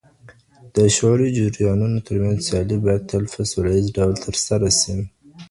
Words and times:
د 0.75 0.77
شعوري 0.95 1.29
جريانونو 1.37 1.97
ترمنځ 2.07 2.39
سيالي 2.47 2.77
بايد 2.85 3.01
تل 3.11 3.23
په 3.33 3.41
سوليز 3.51 3.85
ډول 3.97 4.15
ترسره 4.25 4.69
سي. 4.79 4.95